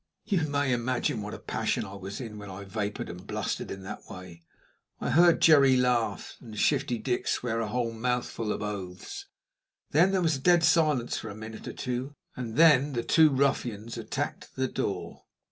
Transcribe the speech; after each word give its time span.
You 0.25 0.47
may 0.49 0.73
imagine 0.73 1.21
what 1.21 1.35
a 1.35 1.37
passion 1.37 1.85
I 1.85 1.93
was 1.93 2.19
in 2.19 2.39
when 2.39 2.49
I 2.49 2.63
vapored 2.63 3.07
and 3.07 3.27
blustered 3.27 3.69
in 3.69 3.83
that 3.83 4.01
way. 4.09 4.41
I 4.99 5.11
heard 5.11 5.43
Jerry 5.43 5.77
laugh 5.77 6.37
and 6.39 6.57
Shifty 6.57 6.97
Dick 6.97 7.27
swear 7.27 7.59
a 7.59 7.67
whole 7.67 7.91
mouthful 7.91 8.51
of 8.51 8.63
oaths. 8.63 9.27
Then 9.91 10.11
there 10.11 10.23
was 10.23 10.37
a 10.37 10.39
dead 10.39 10.63
silence 10.63 11.19
for 11.19 11.29
a 11.29 11.35
minute 11.35 11.67
or 11.67 11.73
two, 11.73 12.15
and 12.35 12.55
then 12.57 12.93
the 12.93 13.03
two 13.03 13.29
ruffians 13.29 13.95
attacked 13.95 14.55
the 14.55 14.67
door. 14.67 15.25